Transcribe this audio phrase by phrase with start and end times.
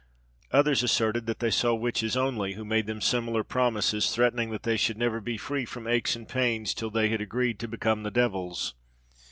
[0.51, 4.75] Others asserted that they saw witches only, who made them similar promises, threatening that they
[4.75, 8.09] should never be free from aches and pains till they had agreed to become the
[8.09, 8.73] devil's.